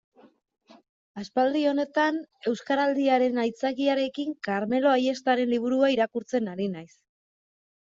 [1.23, 2.17] Aspaldi honetan,
[2.53, 6.95] Euskaraldiaren aitzakiarekin, Karmelo Ayestaren liburua irakurtzen ari naiz.